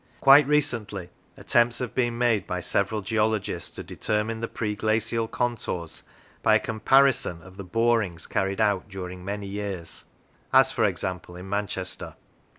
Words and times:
Quite 0.19 0.47
recently 0.47 1.11
attempts 1.37 1.77
have 1.77 1.93
been 1.93 2.17
made 2.17 2.47
by 2.47 2.59
several 2.59 3.01
geologists 3.01 3.69
to 3.75 3.83
determine 3.83 4.39
the 4.39 4.47
pre 4.47 4.73
glacial 4.73 5.27
contours 5.27 6.01
by 6.41 6.55
a 6.55 6.59
comparison 6.59 7.43
of 7.43 7.55
the 7.55 7.63
borings 7.63 8.25
carried 8.25 8.59
out 8.59 8.89
during 8.89 9.23
many 9.23 9.45
years: 9.45 10.05
as, 10.51 10.71
for 10.71 10.85
example, 10.85 11.35
in 11.35 11.47
Manchester. 11.47 12.15